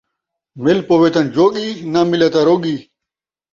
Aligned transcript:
مِل 0.63 0.77
پووے 0.87 1.09
تاں 1.13 1.25
جوڳی، 1.33 1.65
جے 1.79 1.85
نہ 1.93 2.01
مِلے، 2.09 2.27
روڳی 2.47 2.75